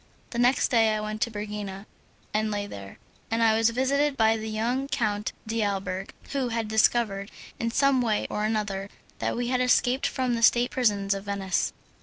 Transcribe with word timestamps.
The 0.31 0.39
next 0.39 0.69
day 0.69 0.95
I 0.95 0.99
went 0.99 1.21
to 1.21 1.29
Pergina 1.29 1.85
and 2.33 2.49
lay 2.49 2.65
there, 2.65 2.97
and 3.29 3.39
was 3.39 3.69
visited 3.69 4.17
by 4.17 4.31
a 4.31 4.37
young 4.37 4.87
Count 4.87 5.31
d'Alberg, 5.47 6.09
who 6.31 6.47
had 6.49 6.67
discovered, 6.67 7.29
in 7.59 7.69
some 7.69 8.01
way 8.01 8.25
or 8.27 8.43
another, 8.43 8.89
that 9.19 9.37
we 9.37 9.49
had 9.49 9.61
escaped 9.61 10.07
from 10.07 10.33
the 10.33 10.41
state 10.41 10.71
prisons 10.71 11.13
of 11.13 11.25
Venice. 11.25 11.71